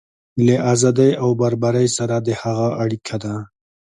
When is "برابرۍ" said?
1.41-1.87